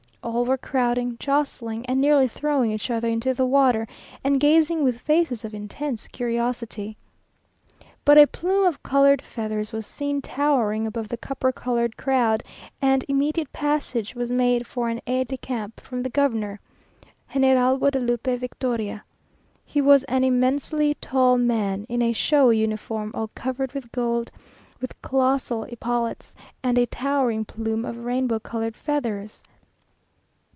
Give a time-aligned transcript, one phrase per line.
[0.23, 3.87] All were crowding, jostling, and nearly throwing each other into the water,
[4.23, 6.95] and gazing with faces of intense curiosity.
[8.05, 12.43] But a plume of coloured feathers was seen towering above the copper coloured crowd,
[12.79, 16.59] and immediate passage was made for an aide de camp from the Governor,
[17.33, 19.03] General Guadalupe Victoria.
[19.65, 24.29] He was an immensely tall man, in a showy uniform all covered with gold,
[24.79, 29.41] with colossal epaulets and a towering plume of rainbow coloured feathers.